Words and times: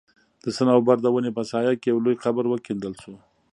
د 0.43 0.45
صنوبر 0.57 0.97
د 1.01 1.07
وني 1.15 1.31
په 1.37 1.43
سايه 1.51 1.73
کي 1.81 1.87
يو 1.91 1.97
لوى 2.03 2.15
قبر 2.23 2.45
وکيندل 2.49 2.93
سو 3.03 3.13